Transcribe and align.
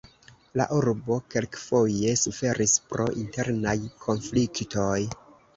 La 0.61 0.65
urbo 0.77 1.17
kelkfoje 1.35 2.15
suferis 2.21 2.75
pro 2.93 3.07
internaj 3.25 3.77
konfliktoj. 4.07 4.99